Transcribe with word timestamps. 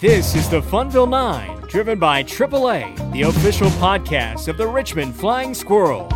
This 0.00 0.34
is 0.34 0.48
the 0.48 0.62
Funville 0.62 1.10
Nine, 1.10 1.60
driven 1.68 1.98
by 1.98 2.22
AAA, 2.22 3.12
the 3.12 3.20
official 3.20 3.68
podcast 3.72 4.48
of 4.48 4.56
the 4.56 4.66
Richmond 4.66 5.14
Flying 5.14 5.52
Squirrels. 5.52 6.10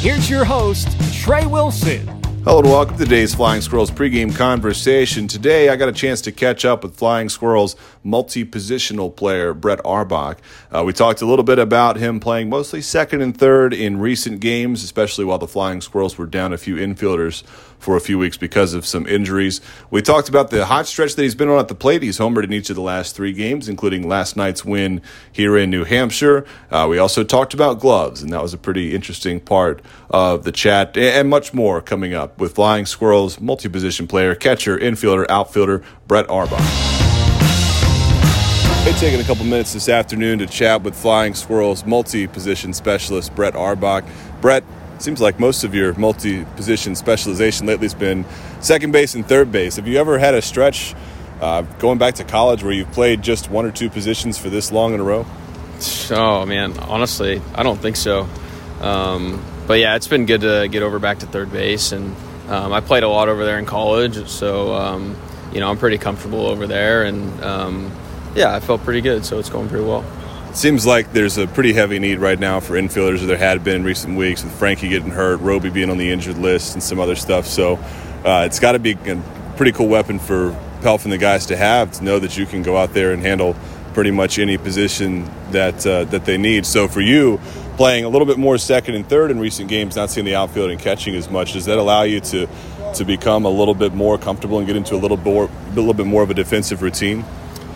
Here's 0.00 0.30
your 0.30 0.46
host, 0.46 0.88
Trey 1.12 1.44
Wilson. 1.44 2.21
Hello 2.44 2.58
and 2.58 2.68
welcome 2.68 2.98
to 2.98 3.04
today's 3.04 3.36
Flying 3.36 3.60
Squirrels 3.60 3.92
pregame 3.92 4.34
conversation. 4.34 5.28
Today, 5.28 5.68
I 5.68 5.76
got 5.76 5.88
a 5.88 5.92
chance 5.92 6.20
to 6.22 6.32
catch 6.32 6.64
up 6.64 6.82
with 6.82 6.96
Flying 6.96 7.28
Squirrels 7.28 7.76
multi-positional 8.02 9.14
player 9.14 9.54
Brett 9.54 9.78
Auerbach. 9.84 10.38
Uh, 10.72 10.82
we 10.84 10.92
talked 10.92 11.22
a 11.22 11.26
little 11.26 11.44
bit 11.44 11.60
about 11.60 11.98
him 11.98 12.18
playing 12.18 12.48
mostly 12.48 12.82
second 12.82 13.20
and 13.20 13.36
third 13.36 13.72
in 13.72 14.00
recent 14.00 14.40
games, 14.40 14.82
especially 14.82 15.24
while 15.24 15.38
the 15.38 15.46
Flying 15.46 15.80
Squirrels 15.80 16.18
were 16.18 16.26
down 16.26 16.52
a 16.52 16.58
few 16.58 16.74
infielders 16.74 17.44
for 17.78 17.96
a 17.96 18.00
few 18.00 18.18
weeks 18.18 18.36
because 18.36 18.74
of 18.74 18.86
some 18.86 19.06
injuries. 19.06 19.60
We 19.90 20.02
talked 20.02 20.28
about 20.28 20.50
the 20.50 20.66
hot 20.66 20.86
stretch 20.86 21.14
that 21.14 21.22
he's 21.22 21.34
been 21.34 21.48
on 21.48 21.58
at 21.58 21.68
the 21.68 21.74
plate. 21.74 22.02
He's 22.02 22.18
homered 22.18 22.44
in 22.44 22.52
each 22.52 22.70
of 22.70 22.76
the 22.76 22.82
last 22.82 23.14
three 23.14 23.32
games, 23.32 23.68
including 23.68 24.08
last 24.08 24.36
night's 24.36 24.64
win 24.64 25.00
here 25.30 25.56
in 25.56 25.70
New 25.70 25.84
Hampshire. 25.84 26.44
Uh, 26.70 26.86
we 26.88 26.98
also 26.98 27.22
talked 27.22 27.54
about 27.54 27.80
gloves, 27.80 28.22
and 28.22 28.32
that 28.32 28.42
was 28.42 28.54
a 28.54 28.58
pretty 28.58 28.94
interesting 28.94 29.40
part 29.40 29.82
of 30.10 30.44
the 30.44 30.52
chat, 30.52 30.96
and 30.96 31.28
much 31.28 31.52
more 31.54 31.80
coming 31.80 32.14
up 32.14 32.31
with 32.38 32.54
Flying 32.54 32.86
Squirrels 32.86 33.40
multi 33.40 33.68
position 33.68 34.06
player, 34.06 34.34
catcher, 34.34 34.78
infielder, 34.78 35.26
outfielder, 35.28 35.82
Brett 36.06 36.28
Auerbach. 36.28 36.60
We're 38.84 38.92
taking 38.94 39.20
a 39.20 39.24
couple 39.24 39.44
minutes 39.44 39.72
this 39.72 39.88
afternoon 39.88 40.40
to 40.40 40.46
chat 40.46 40.82
with 40.82 40.96
Flying 40.96 41.34
Squirrels 41.34 41.86
multi-position 41.86 42.72
specialist 42.72 43.32
Brett 43.32 43.54
Auerbach. 43.54 44.04
Brett, 44.40 44.64
seems 44.98 45.20
like 45.20 45.38
most 45.38 45.62
of 45.62 45.72
your 45.72 45.94
multi-position 45.94 46.96
specialization 46.96 47.68
lately 47.68 47.84
has 47.84 47.94
been 47.94 48.24
second 48.60 48.90
base 48.90 49.14
and 49.14 49.24
third 49.24 49.52
base. 49.52 49.76
Have 49.76 49.86
you 49.86 49.98
ever 49.98 50.18
had 50.18 50.34
a 50.34 50.42
stretch 50.42 50.96
uh, 51.40 51.62
going 51.78 51.98
back 51.98 52.14
to 52.14 52.24
college 52.24 52.64
where 52.64 52.72
you've 52.72 52.90
played 52.90 53.22
just 53.22 53.50
one 53.50 53.66
or 53.66 53.70
two 53.70 53.88
positions 53.88 54.36
for 54.36 54.50
this 54.50 54.72
long 54.72 54.94
in 54.94 55.00
a 55.00 55.04
row? 55.04 55.24
Oh 56.10 56.44
man, 56.44 56.76
honestly, 56.80 57.40
I 57.54 57.62
don't 57.62 57.80
think 57.80 57.94
so. 57.94 58.28
Um, 58.80 59.44
but 59.66 59.74
yeah, 59.74 59.96
it's 59.96 60.08
been 60.08 60.26
good 60.26 60.42
to 60.42 60.68
get 60.70 60.82
over 60.82 60.98
back 60.98 61.20
to 61.20 61.26
third 61.26 61.52
base, 61.52 61.92
and 61.92 62.14
um, 62.48 62.72
I 62.72 62.80
played 62.80 63.02
a 63.02 63.08
lot 63.08 63.28
over 63.28 63.44
there 63.44 63.58
in 63.58 63.66
college, 63.66 64.28
so 64.28 64.74
um, 64.74 65.16
you 65.52 65.60
know 65.60 65.70
I'm 65.70 65.78
pretty 65.78 65.98
comfortable 65.98 66.46
over 66.46 66.66
there, 66.66 67.04
and 67.04 67.44
um, 67.44 67.92
yeah, 68.34 68.54
I 68.54 68.60
felt 68.60 68.82
pretty 68.84 69.00
good, 69.00 69.24
so 69.24 69.38
it's 69.38 69.50
going 69.50 69.68
pretty 69.68 69.84
well. 69.84 70.04
It 70.50 70.56
seems 70.56 70.84
like 70.84 71.12
there's 71.12 71.38
a 71.38 71.46
pretty 71.46 71.72
heavy 71.72 71.98
need 71.98 72.18
right 72.18 72.38
now 72.38 72.60
for 72.60 72.74
infielders, 72.74 73.26
there 73.26 73.38
had 73.38 73.64
been 73.64 73.76
in 73.76 73.84
recent 73.84 74.18
weeks 74.18 74.44
with 74.44 74.52
Frankie 74.58 74.88
getting 74.88 75.10
hurt, 75.10 75.40
Roby 75.40 75.70
being 75.70 75.88
on 75.88 75.96
the 75.96 76.10
injured 76.10 76.36
list, 76.36 76.74
and 76.74 76.82
some 76.82 77.00
other 77.00 77.16
stuff. 77.16 77.46
So 77.46 77.76
uh, 78.24 78.44
it's 78.46 78.60
got 78.60 78.72
to 78.72 78.78
be 78.78 78.92
a 78.92 79.22
pretty 79.56 79.72
cool 79.72 79.88
weapon 79.88 80.18
for 80.18 80.54
Pelf 80.82 81.04
and 81.04 81.12
the 81.12 81.18
guys 81.18 81.46
to 81.46 81.56
have 81.56 81.92
to 81.92 82.04
know 82.04 82.18
that 82.18 82.36
you 82.36 82.44
can 82.44 82.62
go 82.62 82.76
out 82.76 82.92
there 82.92 83.12
and 83.12 83.22
handle 83.22 83.56
pretty 83.94 84.10
much 84.10 84.38
any 84.38 84.58
position 84.58 85.30
that 85.52 85.86
uh, 85.86 86.04
that 86.04 86.24
they 86.24 86.36
need. 86.36 86.66
So 86.66 86.88
for 86.88 87.00
you, 87.00 87.40
playing 87.82 88.04
a 88.04 88.08
little 88.08 88.26
bit 88.26 88.38
more 88.38 88.56
second 88.58 88.94
and 88.94 89.08
third 89.08 89.32
in 89.32 89.40
recent 89.40 89.68
games, 89.68 89.96
not 89.96 90.08
seeing 90.08 90.24
the 90.24 90.36
outfield 90.36 90.70
and 90.70 90.78
catching 90.78 91.16
as 91.16 91.28
much, 91.28 91.54
does 91.54 91.64
that 91.64 91.78
allow 91.78 92.02
you 92.04 92.20
to 92.20 92.46
to 92.94 93.04
become 93.04 93.44
a 93.44 93.48
little 93.48 93.74
bit 93.74 93.92
more 93.92 94.16
comfortable 94.16 94.58
and 94.58 94.68
get 94.68 94.76
into 94.76 94.94
a 94.94 95.00
little 95.02 95.16
more 95.16 95.46
a 95.46 95.74
little 95.74 95.92
bit 95.92 96.06
more 96.06 96.22
of 96.22 96.30
a 96.30 96.34
defensive 96.34 96.80
routine? 96.80 97.24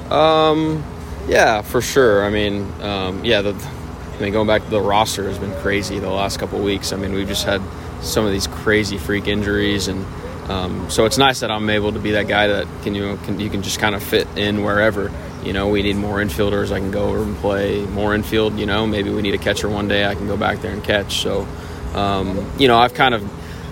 Um, 0.09 0.85
yeah, 1.27 1.61
for 1.61 1.81
sure. 1.81 2.25
I 2.25 2.31
mean, 2.31 2.71
um, 2.83 3.25
yeah, 3.25 3.43
the, 3.43 3.53
I 3.53 4.23
mean, 4.23 4.33
going 4.33 4.47
back 4.47 4.63
to 4.63 4.71
the 4.71 4.81
roster 4.81 5.25
has 5.25 5.41
been 5.41 5.53
crazy 5.57 5.99
the 5.99 6.09
last 6.09 6.39
couple 6.39 6.63
weeks. 6.63 6.93
I 6.93 6.97
mean, 6.97 7.13
we've 7.13 7.27
just 7.27 7.45
had 7.45 7.61
some 8.01 8.25
of 8.25 8.31
these 8.31 8.47
crazy 8.47 8.99
freak 8.99 9.27
injuries, 9.27 9.89
and 9.89 10.07
um, 10.49 10.89
so 10.89 11.05
it's 11.07 11.19
nice 11.19 11.41
that 11.41 11.51
I'm 11.51 11.69
able 11.69 11.93
to 11.93 11.99
be 11.99 12.13
that 12.13 12.29
guy 12.29 12.47
that 12.47 12.69
can 12.85 12.95
you 12.95 13.19
can 13.25 13.41
you 13.41 13.51
can 13.51 13.61
just 13.61 13.81
kind 13.81 13.97
of 13.97 14.05
fit 14.05 14.29
in 14.37 14.63
wherever. 14.63 15.11
You 15.47 15.53
know, 15.53 15.69
we 15.69 15.83
need 15.83 15.97
more 15.97 16.17
infielders. 16.17 16.73
I 16.73 16.81
can 16.81 16.91
go 16.91 17.09
over 17.09 17.23
and 17.23 17.37
play 17.37 17.87
more 17.87 18.15
infield. 18.15 18.59
You 18.59 18.67
know, 18.67 18.87
maybe 18.87 19.11
we 19.11 19.23
need 19.23 19.35
a 19.35 19.39
catcher 19.39 19.69
one 19.69 19.87
day. 19.87 20.05
I 20.05 20.15
can 20.15 20.27
go 20.27 20.37
back 20.37 20.61
there 20.61 20.73
and 20.73 20.83
catch. 20.83 21.23
So, 21.23 21.47
um, 21.95 22.51
you 22.59 22.67
know, 22.67 22.77
I've 22.77 22.95
kind 22.95 23.15
of 23.15 23.23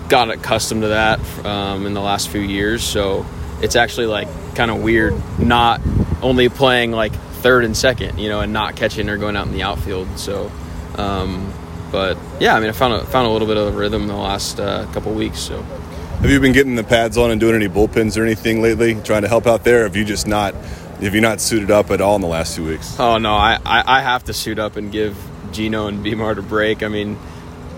got 0.07 0.29
accustomed 0.29 0.83
to 0.83 0.87
that 0.89 1.19
um, 1.45 1.85
in 1.85 1.93
the 1.93 2.01
last 2.01 2.29
few 2.29 2.41
years. 2.41 2.81
So 2.81 3.25
it's 3.61 3.75
actually 3.75 4.05
like 4.05 4.27
kind 4.55 4.71
of 4.71 4.81
weird 4.81 5.13
not 5.37 5.81
only 6.21 6.47
playing 6.47 6.91
like 6.91 7.13
third 7.13 7.65
and 7.65 7.75
second, 7.75 8.19
you 8.19 8.29
know, 8.29 8.39
and 8.39 8.53
not 8.53 8.75
catching 8.75 9.09
or 9.09 9.17
going 9.17 9.35
out 9.35 9.47
in 9.47 9.53
the 9.53 9.63
outfield. 9.63 10.17
So, 10.17 10.51
um, 10.95 11.53
but 11.91 12.17
yeah, 12.39 12.55
I 12.55 12.59
mean, 12.59 12.69
I 12.69 12.71
found 12.71 12.93
a, 12.93 13.05
found 13.05 13.27
a 13.27 13.31
little 13.31 13.47
bit 13.47 13.57
of 13.57 13.73
a 13.73 13.77
rhythm 13.77 14.03
in 14.03 14.07
the 14.07 14.15
last 14.15 14.59
uh, 14.59 14.85
couple 14.93 15.13
weeks. 15.13 15.39
So, 15.39 15.61
have 15.61 16.31
you 16.31 16.39
been 16.39 16.53
getting 16.53 16.75
the 16.75 16.83
pads 16.83 17.17
on 17.17 17.31
and 17.31 17.39
doing 17.39 17.55
any 17.55 17.67
bullpens 17.67 18.17
or 18.17 18.23
anything 18.23 18.61
lately, 18.61 18.95
trying 19.01 19.21
to 19.23 19.27
help 19.27 19.45
out 19.45 19.63
there? 19.63 19.83
have 19.83 19.95
you 19.95 20.05
just 20.05 20.25
not 20.25 20.55
have 21.01 21.15
you 21.15 21.21
not 21.21 21.41
suited 21.41 21.71
up 21.71 21.91
at 21.91 22.01
all 22.01 22.15
in 22.15 22.21
the 22.21 22.27
last 22.27 22.55
two 22.55 22.65
weeks? 22.65 22.99
Oh 22.99 23.17
no, 23.17 23.33
I, 23.33 23.59
I, 23.65 23.99
I 23.99 24.01
have 24.01 24.23
to 24.25 24.33
suit 24.33 24.59
up 24.59 24.75
and 24.75 24.91
give 24.91 25.17
Gino 25.51 25.87
and 25.87 26.05
Bmart 26.05 26.37
a 26.37 26.41
break. 26.41 26.83
I 26.83 26.87
mean, 26.87 27.17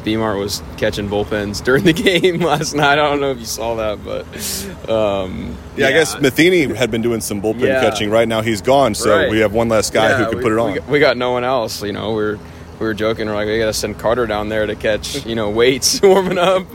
Bmart 0.03 0.39
was 0.39 0.63
catching 0.77 1.09
bullpens 1.09 1.63
during 1.63 1.83
the 1.83 1.93
game 2.21 2.39
last 2.39 2.73
night. 2.73 2.93
I 2.93 2.95
don't 2.95 3.19
know 3.19 3.31
if 3.31 3.39
you 3.39 3.45
saw 3.45 3.75
that, 3.75 4.03
but 4.03 4.25
um, 4.89 5.57
yeah, 5.75 5.83
yeah, 5.83 5.87
I 5.87 5.91
guess 5.91 6.19
Matheny 6.19 6.73
had 6.73 6.91
been 6.91 7.01
doing 7.01 7.21
some 7.21 7.41
bullpen 7.41 7.61
yeah. 7.61 7.81
catching. 7.81 8.09
Right 8.09 8.27
now 8.27 8.41
he's 8.41 8.61
gone, 8.61 8.95
so 8.95 9.15
right. 9.15 9.29
we 9.29 9.39
have 9.39 9.53
one 9.53 9.69
less 9.69 9.89
guy 9.89 10.09
yeah, 10.09 10.17
who 10.17 10.25
could 10.25 10.37
we, 10.37 10.43
put 10.43 10.51
it 10.53 10.59
on. 10.59 10.71
We 10.71 10.79
got, 10.79 10.89
we 10.89 10.99
got, 10.99 11.17
no 11.17 11.31
one 11.31 11.43
else. 11.43 11.83
You 11.83 11.91
know, 11.91 12.13
we're 12.13 12.37
we 12.79 12.85
were 12.85 12.93
joking. 12.93 13.27
We're 13.27 13.35
like, 13.35 13.47
we 13.47 13.57
got 13.57 13.65
to 13.65 13.73
send 13.73 13.97
Carter 13.99 14.27
down 14.27 14.49
there 14.49 14.65
to 14.65 14.75
catch, 14.75 15.25
you 15.25 15.35
know, 15.35 15.49
weights 15.49 16.01
warming 16.03 16.37
up. 16.37 16.65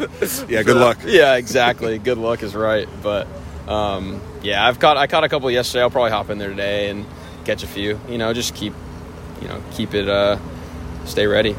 yeah, 0.48 0.62
good 0.62 0.76
luck. 0.76 0.98
Yeah, 1.04 1.36
exactly. 1.36 1.98
good 1.98 2.19
luck 2.19 2.42
is 2.42 2.54
right, 2.54 2.88
but 3.02 3.26
um, 3.69 4.20
yeah, 4.42 4.66
I've 4.66 4.78
caught 4.78 4.97
I 4.97 5.06
caught 5.06 5.25
a 5.25 5.28
couple 5.28 5.50
yesterday. 5.50 5.82
I'll 5.82 5.91
probably 5.91 6.10
hop 6.10 6.30
in 6.30 6.38
there 6.38 6.50
today 6.50 6.91
and 6.91 7.06
catch 7.44 7.62
a 7.62 7.69
few. 7.69 7.98
You 8.08 8.19
know, 8.19 8.32
just 8.32 8.54
keep 8.54 8.75
you 9.41 9.48
know 9.48 9.62
keep 9.72 9.94
it 9.94 10.08
uh, 10.08 10.38
stay 11.04 11.26
ready 11.26 11.56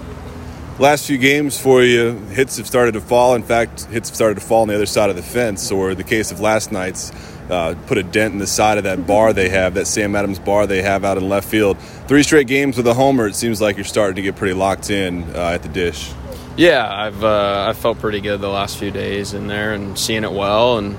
last 0.79 1.05
few 1.05 1.17
games 1.17 1.59
for 1.59 1.83
you, 1.83 2.13
hits 2.29 2.57
have 2.57 2.67
started 2.67 2.93
to 2.93 3.01
fall. 3.01 3.35
In 3.35 3.43
fact, 3.43 3.85
hits 3.85 4.09
have 4.09 4.15
started 4.15 4.35
to 4.35 4.41
fall 4.41 4.63
on 4.63 4.67
the 4.67 4.75
other 4.75 4.85
side 4.85 5.09
of 5.09 5.15
the 5.15 5.21
fence, 5.21 5.71
or 5.71 5.95
the 5.95 6.03
case 6.03 6.31
of 6.31 6.39
last 6.39 6.71
night's, 6.71 7.11
uh, 7.49 7.75
put 7.87 7.97
a 7.97 8.03
dent 8.03 8.33
in 8.33 8.39
the 8.39 8.47
side 8.47 8.77
of 8.77 8.85
that 8.85 9.05
bar 9.05 9.33
they 9.33 9.49
have, 9.49 9.75
that 9.75 9.87
Sam 9.87 10.15
Adams 10.15 10.39
bar 10.39 10.65
they 10.65 10.81
have 10.81 11.03
out 11.03 11.17
in 11.17 11.27
left 11.29 11.47
field. 11.47 11.77
Three 12.07 12.23
straight 12.23 12.47
games 12.47 12.77
with 12.77 12.87
a 12.87 12.93
homer. 12.93 13.27
It 13.27 13.35
seems 13.35 13.61
like 13.61 13.77
you're 13.77 13.85
starting 13.85 14.15
to 14.15 14.21
get 14.21 14.35
pretty 14.35 14.53
locked 14.53 14.89
in 14.89 15.23
uh, 15.35 15.51
at 15.53 15.63
the 15.63 15.69
dish. 15.69 16.11
Yeah, 16.55 16.87
I've 16.87 17.23
uh, 17.23 17.65
I 17.69 17.73
felt 17.73 17.99
pretty 17.99 18.21
good 18.21 18.39
the 18.39 18.49
last 18.49 18.77
few 18.77 18.91
days 18.91 19.33
in 19.33 19.47
there 19.47 19.73
and 19.73 19.97
seeing 19.97 20.23
it 20.23 20.31
well, 20.31 20.77
and 20.77 20.97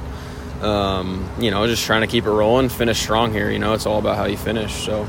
um, 0.62 1.28
you 1.38 1.50
know 1.50 1.66
just 1.66 1.84
trying 1.84 2.02
to 2.02 2.06
keep 2.06 2.24
it 2.24 2.30
rolling, 2.30 2.68
finish 2.68 3.00
strong 3.00 3.32
here. 3.32 3.50
You 3.50 3.58
know, 3.58 3.74
it's 3.74 3.86
all 3.86 3.98
about 3.98 4.16
how 4.16 4.24
you 4.24 4.36
finish. 4.36 4.72
So 4.84 5.06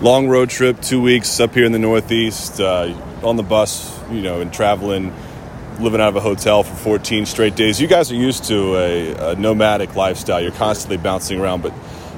long 0.00 0.28
road 0.28 0.50
trip, 0.50 0.80
two 0.80 1.00
weeks 1.00 1.40
up 1.40 1.54
here 1.54 1.64
in 1.64 1.72
the 1.72 1.78
Northeast, 1.78 2.60
uh, 2.60 2.94
on 3.22 3.36
the 3.36 3.42
bus, 3.42 3.98
you 4.10 4.22
know, 4.22 4.40
and 4.40 4.52
traveling, 4.52 5.14
living 5.80 6.00
out 6.00 6.08
of 6.08 6.16
a 6.16 6.20
hotel 6.20 6.62
for 6.62 6.74
14 6.74 7.26
straight 7.26 7.56
days. 7.56 7.80
You 7.80 7.86
guys 7.86 8.12
are 8.12 8.16
used 8.16 8.44
to 8.44 8.76
a, 8.76 9.32
a 9.32 9.36
nomadic 9.36 9.96
lifestyle. 9.96 10.40
You're 10.40 10.52
constantly 10.52 10.98
bouncing 10.98 11.40
around, 11.40 11.62
but 11.62 11.72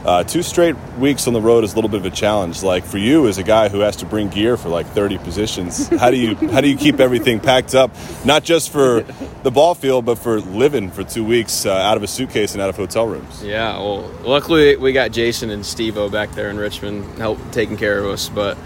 uh, 0.06 0.22
two 0.22 0.42
straight 0.42 0.76
weeks 0.98 1.26
on 1.26 1.34
the 1.34 1.40
road 1.40 1.64
is 1.64 1.72
a 1.72 1.74
little 1.74 1.90
bit 1.90 1.98
of 1.98 2.06
a 2.06 2.14
challenge. 2.14 2.62
Like 2.62 2.84
for 2.84 2.96
you, 2.96 3.26
as 3.26 3.38
a 3.38 3.42
guy 3.42 3.68
who 3.68 3.80
has 3.80 3.96
to 3.96 4.06
bring 4.06 4.28
gear 4.28 4.56
for 4.56 4.68
like 4.68 4.86
30 4.86 5.18
positions, 5.18 5.88
how 5.98 6.12
do 6.12 6.16
you 6.16 6.36
how 6.36 6.60
do 6.60 6.68
you 6.68 6.76
keep 6.76 7.00
everything 7.00 7.40
packed 7.40 7.74
up, 7.74 7.90
not 8.24 8.44
just 8.44 8.70
for 8.70 9.00
the 9.42 9.50
ball 9.50 9.74
field, 9.74 10.04
but 10.04 10.16
for 10.16 10.40
living 10.40 10.92
for 10.92 11.02
two 11.02 11.24
weeks 11.24 11.66
uh, 11.66 11.72
out 11.72 11.96
of 11.96 12.04
a 12.04 12.06
suitcase 12.06 12.52
and 12.52 12.62
out 12.62 12.70
of 12.70 12.76
hotel 12.76 13.04
rooms? 13.04 13.42
Yeah, 13.42 13.78
well, 13.78 14.08
luckily 14.22 14.76
we 14.76 14.92
got 14.92 15.10
Jason 15.10 15.50
and 15.50 15.64
Stevo 15.64 16.10
back 16.10 16.30
there 16.32 16.50
in 16.50 16.56
Richmond 16.56 17.18
help 17.18 17.38
taking 17.50 17.76
care 17.76 17.98
of 17.98 18.06
us. 18.06 18.28
But 18.28 18.56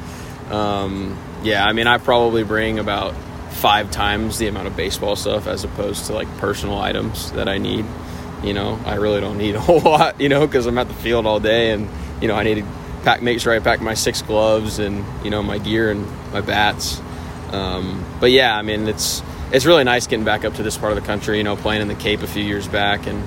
um, 0.51 1.19
yeah, 1.43 1.65
I 1.65 1.73
mean, 1.73 1.87
I 1.87 1.97
probably 1.97 2.45
bring 2.45 2.79
about 2.79 3.15
five 3.51 3.91
times 3.91 4.39
the 4.39 4.47
amount 4.47 4.67
of 4.67 4.77
baseball 4.77 5.17
stuff 5.17 5.47
as 5.47 5.65
opposed 5.65 6.07
to 6.07 6.13
like 6.13 6.29
personal 6.37 6.79
items 6.79 7.33
that 7.33 7.49
I 7.49 7.57
need. 7.57 7.87
You 8.43 8.55
know, 8.55 8.79
I 8.85 8.95
really 8.95 9.21
don't 9.21 9.39
need 9.39 9.55
a 9.57 9.61
whole 9.61 9.81
lot, 9.81 10.21
you 10.21 10.29
know, 10.29 10.47
because 10.47 10.67
I'm 10.67 10.79
at 10.79 10.89
the 10.89 10.95
field 10.95 11.27
all 11.27 11.41
day 11.41 11.73
and, 11.73 11.89
you 12.21 12.29
know, 12.29 12.35
I 12.35 12.43
need 12.43 12.57
to 12.57 12.67
pack, 13.05 13.23
make 13.23 13.41
sure 13.41 13.55
I 13.55 13.59
pack 13.61 13.81
my 13.81 13.95
six 13.95 14.23
gloves 14.23 14.79
and, 14.79 15.05
you 15.25 15.31
know, 15.31 15.43
my 15.43 15.59
gear 15.59 15.91
and 15.91 16.07
my 16.33 16.41
bats. 16.41 17.01
Um, 17.53 18.05
but 18.21 18.31
yeah, 18.31 18.57
I 18.57 18.63
mean, 18.63 18.89
it's, 18.89 19.23
it's 19.53 19.67
really 19.67 19.85
nice 19.85 20.07
getting 20.07 20.25
back 20.25 20.45
up 20.45 20.55
to 20.55 20.63
this 20.63 20.79
part 20.79 20.93
of 20.93 21.01
the 21.01 21.07
country, 21.07 21.39
you 21.39 21.45
know, 21.45 21.57
playing 21.57 21.83
in 21.83 21.89
the 21.89 21.95
Cape 21.95 22.23
a 22.23 22.27
few 22.27 22.45
years 22.45 22.69
back. 22.69 23.07
And, 23.07 23.23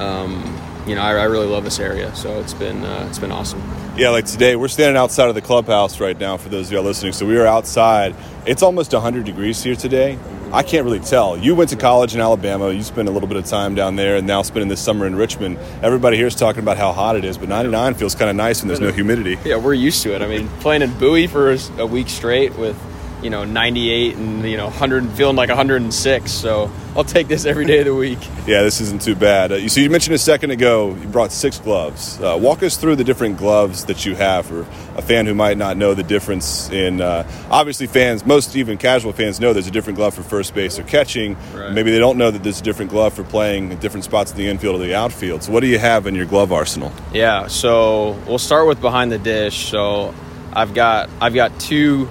um, 0.00 0.42
you 0.86 0.94
know, 0.94 1.02
I, 1.02 1.14
I, 1.14 1.24
really 1.24 1.46
love 1.46 1.64
this 1.64 1.80
area. 1.80 2.14
So 2.14 2.40
it's 2.40 2.54
been, 2.54 2.84
uh, 2.84 3.06
it's 3.08 3.18
been 3.18 3.32
awesome. 3.32 3.60
Yeah, 3.96 4.10
like 4.10 4.26
today, 4.26 4.56
we're 4.56 4.68
standing 4.68 4.96
outside 4.96 5.28
of 5.28 5.34
the 5.34 5.42
clubhouse 5.42 6.00
right 6.00 6.18
now 6.18 6.36
for 6.36 6.48
those 6.48 6.66
of 6.68 6.72
you 6.72 6.80
listening. 6.80 7.12
So 7.12 7.26
we 7.26 7.36
are 7.38 7.46
outside. 7.46 8.14
It's 8.46 8.62
almost 8.62 8.92
100 8.92 9.24
degrees 9.24 9.62
here 9.62 9.74
today. 9.74 10.18
I 10.52 10.62
can't 10.62 10.84
really 10.84 11.00
tell. 11.00 11.36
You 11.36 11.54
went 11.54 11.70
to 11.70 11.76
college 11.76 12.14
in 12.14 12.20
Alabama. 12.20 12.70
You 12.70 12.82
spent 12.82 13.08
a 13.08 13.10
little 13.10 13.28
bit 13.28 13.36
of 13.36 13.44
time 13.46 13.74
down 13.74 13.96
there, 13.96 14.16
and 14.16 14.26
now 14.26 14.42
spending 14.42 14.68
this 14.68 14.80
summer 14.80 15.06
in 15.06 15.16
Richmond. 15.16 15.58
Everybody 15.82 16.16
here 16.16 16.26
is 16.26 16.34
talking 16.34 16.62
about 16.62 16.76
how 16.76 16.92
hot 16.92 17.16
it 17.16 17.24
is, 17.24 17.36
but 17.36 17.48
99 17.48 17.94
feels 17.94 18.14
kind 18.14 18.30
of 18.30 18.36
nice 18.36 18.62
when 18.62 18.68
there's 18.68 18.80
no 18.80 18.92
humidity. 18.92 19.36
Yeah, 19.44 19.56
we're 19.56 19.74
used 19.74 20.02
to 20.04 20.14
it. 20.14 20.22
I 20.22 20.26
mean, 20.26 20.48
playing 20.60 20.82
in 20.82 20.92
Bowie 20.98 21.26
for 21.26 21.56
a 21.78 21.86
week 21.86 22.08
straight 22.08 22.56
with 22.56 22.76
you 23.22 23.30
know 23.30 23.44
98 23.44 24.16
and 24.16 24.44
you 24.48 24.56
know 24.56 24.66
100 24.66 25.08
feeling 25.12 25.36
like 25.36 25.48
106 25.48 26.30
so 26.30 26.70
i'll 26.94 27.02
take 27.04 27.28
this 27.28 27.46
every 27.46 27.64
day 27.64 27.78
of 27.78 27.86
the 27.86 27.94
week. 27.94 28.18
Yeah 28.46 28.62
this 28.62 28.80
isn't 28.80 29.02
too 29.02 29.16
bad. 29.16 29.50
Uh, 29.50 29.56
you 29.56 29.68
so 29.68 29.80
you 29.80 29.90
mentioned 29.90 30.14
a 30.14 30.18
second 30.18 30.52
ago 30.52 30.94
you 30.94 31.08
brought 31.08 31.32
six 31.32 31.58
gloves. 31.58 32.20
Uh, 32.20 32.38
walk 32.40 32.62
us 32.62 32.76
through 32.76 32.94
the 32.94 33.02
different 33.02 33.38
gloves 33.38 33.86
that 33.86 34.06
you 34.06 34.14
have 34.14 34.46
for 34.46 34.60
a 34.94 35.02
fan 35.02 35.26
who 35.26 35.34
might 35.34 35.58
not 35.58 35.76
know 35.76 35.94
the 35.94 36.04
difference 36.04 36.70
in 36.70 37.00
uh, 37.00 37.28
obviously 37.50 37.88
fans 37.88 38.24
most 38.24 38.54
even 38.54 38.78
casual 38.78 39.12
fans 39.12 39.40
know 39.40 39.52
there's 39.52 39.66
a 39.66 39.72
different 39.72 39.96
glove 39.96 40.14
for 40.14 40.22
first 40.22 40.54
base 40.54 40.78
or 40.78 40.84
catching. 40.84 41.36
Right. 41.54 41.72
maybe 41.72 41.90
they 41.90 41.98
don't 41.98 42.18
know 42.18 42.30
that 42.30 42.44
there's 42.44 42.60
a 42.60 42.62
different 42.62 42.92
glove 42.92 43.14
for 43.14 43.24
playing 43.24 43.76
different 43.78 44.04
spots 44.04 44.30
in 44.30 44.36
the 44.36 44.46
infield 44.46 44.76
or 44.76 44.84
the 44.84 44.94
outfield. 44.94 45.42
So 45.42 45.50
what 45.50 45.60
do 45.60 45.66
you 45.66 45.78
have 45.80 46.06
in 46.06 46.14
your 46.14 46.26
glove 46.26 46.52
arsenal? 46.52 46.92
Yeah 47.12 47.48
so 47.48 48.12
we'll 48.28 48.38
start 48.38 48.68
with 48.68 48.80
behind 48.80 49.10
the 49.10 49.18
dish. 49.18 49.70
So 49.70 50.14
i've 50.52 50.72
got 50.72 51.10
i've 51.20 51.34
got 51.34 51.58
two 51.58 52.08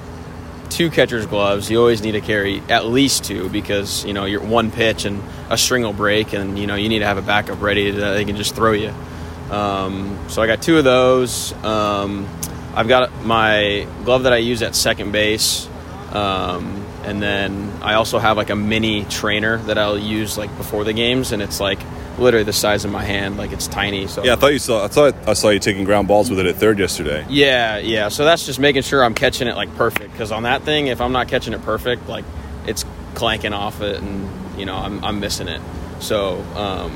two 0.75 0.89
catcher's 0.89 1.25
gloves. 1.25 1.72
You 1.72 1.80
always 1.80 2.01
need 2.01 2.12
to 2.12 2.22
carry 2.22 2.62
at 2.68 2.86
least 2.86 3.24
two 3.24 3.48
because 3.50 4.04
you 4.04 4.13
know 4.13 4.25
you're 4.25 4.44
one 4.44 4.72
pitch 4.72 5.06
and 5.06 5.24
a 5.50 5.57
string 5.57 5.83
will 5.83 5.94
break, 5.94 6.33
and 6.33 6.60
you 6.60 6.68
know 6.68 6.75
you 6.75 6.89
need 6.89 7.00
to 7.00 7.06
have 7.06 7.18
a 7.18 7.22
backup 7.22 7.62
ready 7.62 7.92
that 7.92 8.13
they 8.13 8.25
can 8.25 8.36
just 8.36 8.56
throw 8.56 8.74
you. 8.74 8.94
Um, 9.50 10.19
so 10.27 10.42
I 10.42 10.48
got 10.48 10.62
two 10.62 10.77
of 10.77 10.83
those. 10.83 11.54
Um, 11.63 12.27
I've 12.75 12.89
got 12.89 13.24
my 13.24 13.88
glove 14.04 14.24
that 14.24 14.33
I 14.33 14.38
use 14.38 14.62
at 14.62 14.75
second 14.75 15.13
base, 15.13 15.69
um, 16.12 16.86
and 17.04 17.22
then 17.22 17.72
I 17.81 17.94
also 17.94 18.19
have 18.19 18.36
like 18.36 18.50
a 18.50 18.56
mini 18.56 19.06
trainer 19.06 19.60
that 19.60 19.77
I'll 19.77 19.98
use 19.98 20.38
like 20.38 20.56
before 20.57 20.83
the 20.83 20.94
games, 20.94 21.31
and 21.31 21.42
it's 21.42 21.62
like 21.62 21.80
literally 22.17 22.44
the 22.44 22.53
size 22.53 22.85
of 22.85 22.91
my 22.91 23.03
hand. 23.03 23.38
Like 23.38 23.51
it's 23.51 23.67
tiny. 23.67 24.07
So 24.07 24.23
yeah, 24.23 24.33
I 24.33 24.35
thought 24.35 24.53
you 24.53 24.59
saw. 24.59 24.83
I 24.85 24.88
thought 24.88 25.15
I 25.27 25.33
saw 25.33 25.50
you 25.50 25.59
taking 25.59 25.83
ground 25.83 26.07
balls 26.07 26.29
with 26.29 26.39
it 26.39 26.45
at 26.45 26.56
third 26.56 26.79
yesterday. 26.79 27.25
Yeah, 27.29 27.77
yeah. 27.77 28.09
So 28.09 28.25
that's 28.25 28.45
just 28.45 28.59
making 28.59 28.83
sure 28.83 29.03
I'm 29.03 29.13
catching 29.13 29.47
it 29.47 29.56
like 29.56 29.73
perfect. 29.75 30.12
Because 30.12 30.31
on 30.31 30.44
that 30.44 30.63
thing, 30.63 30.88
if 30.88 31.01
I'm 31.01 31.12
not 31.12 31.27
catching 31.27 31.53
it 31.53 31.62
perfect, 31.63 32.07
like 32.07 32.25
it's 32.65 32.85
clanking 33.13 33.53
off 33.53 33.81
it, 33.81 34.01
and 34.01 34.59
you 34.59 34.65
know 34.65 34.75
I'm 34.75 35.03
I'm 35.03 35.19
missing 35.19 35.47
it. 35.47 35.62
So, 36.00 36.41
um, 36.56 36.95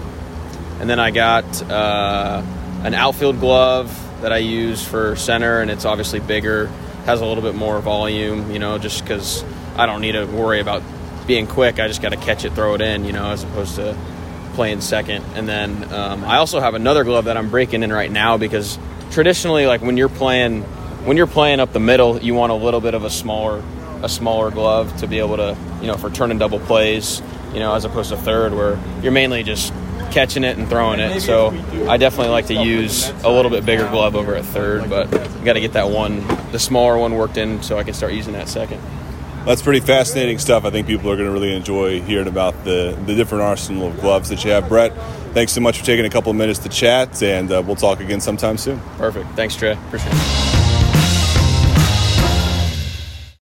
and 0.80 0.90
then 0.90 1.00
I 1.00 1.12
got 1.12 1.62
uh, 1.64 2.44
an 2.84 2.94
outfield 2.94 3.40
glove 3.40 4.06
that 4.22 4.34
I 4.34 4.38
use 4.38 4.86
for 4.86 5.16
center, 5.16 5.62
and 5.62 5.72
it's 5.72 5.86
obviously 5.86 6.20
bigger, 6.20 6.68
has 7.06 7.22
a 7.22 7.26
little 7.26 7.44
bit 7.44 7.56
more 7.56 7.80
volume. 7.80 8.52
You 8.52 8.60
know, 8.60 8.78
just 8.78 9.04
because 9.04 9.44
I 9.76 9.86
don't 9.86 10.02
need 10.02 10.14
to 10.14 10.26
worry 10.26 10.60
about 10.60 10.84
being 11.28 11.48
quick. 11.48 11.80
I 11.80 11.88
just 11.88 12.02
got 12.02 12.10
to 12.10 12.18
catch 12.18 12.44
it, 12.44 12.54
throw 12.54 12.74
it 12.76 12.82
in. 12.82 13.06
You 13.06 13.14
know, 13.14 13.32
as 13.32 13.44
opposed 13.44 13.76
to 13.76 13.98
playing 14.60 14.82
second. 14.82 15.24
And 15.36 15.48
then 15.48 15.94
um, 15.94 16.26
I 16.26 16.36
also 16.36 16.60
have 16.60 16.74
another 16.74 17.06
glove 17.06 17.26
that 17.26 17.38
I'm 17.38 17.50
breaking 17.50 17.82
in 17.82 17.94
right 17.94 18.12
now 18.12 18.36
because 18.36 18.78
traditionally, 19.10 19.66
like 19.66 19.82
when 19.82 19.96
you're 19.96 20.10
playing 20.10 20.64
when 21.06 21.16
you're 21.16 21.28
playing 21.28 21.62
up 21.62 21.72
the 21.72 21.80
middle, 21.80 22.20
you 22.20 22.34
want 22.34 22.52
a 22.52 22.56
little 22.56 22.82
bit 22.82 22.94
of 22.94 23.06
a 23.06 23.10
smaller 23.10 23.64
a 24.04 24.10
smaller 24.10 24.52
glove 24.52 24.94
to 24.98 25.08
be 25.08 25.20
able 25.20 25.38
to 25.38 25.56
you 25.80 25.88
know 25.88 25.96
for 25.96 26.10
turning 26.10 26.40
double 26.40 26.60
plays, 26.60 27.22
you 27.54 27.60
know, 27.60 27.74
as 27.74 27.86
opposed 27.86 28.10
to 28.10 28.18
third 28.18 28.54
where 28.54 28.78
you're 29.02 29.14
mainly 29.14 29.44
just 29.44 29.72
catching 30.12 30.44
it 30.44 30.58
and 30.58 30.68
throwing 30.68 31.00
it. 31.00 31.22
So 31.22 31.52
I 31.88 31.96
definitely 31.96 32.32
like 32.32 32.48
to 32.48 32.56
use 32.56 33.08
a 33.24 33.32
little 33.32 33.52
bit 33.52 33.66
bigger 33.66 33.88
glove 33.88 34.14
over 34.14 34.36
at 34.36 34.44
third, 34.44 34.90
but 34.90 35.10
got 35.46 35.54
to 35.54 35.62
get 35.62 35.72
that 35.72 35.90
one, 35.90 36.28
the 36.52 36.60
smaller 36.60 36.98
one 36.98 37.16
worked 37.16 37.38
in 37.38 37.64
so 37.64 37.78
I 37.78 37.86
can 37.86 37.94
start 37.94 38.12
using 38.12 38.34
that 38.34 38.50
second 38.50 38.82
that's 39.50 39.64
pretty 39.64 39.80
fascinating 39.80 40.38
stuff. 40.38 40.64
I 40.64 40.70
think 40.70 40.86
people 40.86 41.10
are 41.10 41.16
going 41.16 41.26
to 41.28 41.34
really 41.34 41.56
enjoy 41.56 42.04
hearing 42.04 42.28
about 42.28 42.66
the, 42.66 42.96
the 43.08 43.16
different 43.16 43.44
arsenal 43.44 43.88
of 43.88 44.00
gloves 44.00 44.30
that 44.30 44.46
you 44.46 44.52
have. 44.52 44.70
Brett, 44.70 44.94
thanks 45.34 45.54
so 45.54 45.60
much 45.60 45.80
for 45.80 45.86
taking 45.86 46.06
a 46.06 46.10
couple 46.10 46.30
of 46.30 46.36
minutes 46.36 46.60
to 46.60 46.70
chat, 46.70 47.24
and 47.24 47.52
uh, 47.52 47.64
we'll 47.66 47.76
talk 47.76 48.00
again 48.00 48.22
sometime 48.22 48.60
soon. 48.60 48.80
Perfect. 48.98 49.28
Thanks, 49.32 49.56
Trey. 49.56 49.72
Appreciate 49.72 50.14
it. 50.14 50.49